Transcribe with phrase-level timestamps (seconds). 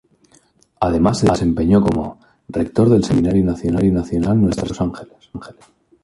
[0.79, 2.17] Además se desempeñó como:
[2.47, 3.93] Rector del Seminario Nacional
[4.41, 5.69] Nuestra Señora de los Ángeles.